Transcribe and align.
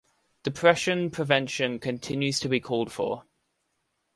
Depression 0.41 1.11
prevention 1.11 1.77
continues 1.77 2.39
to 2.39 2.49
be 2.49 2.59
called 2.59 2.91
for. 2.91 3.23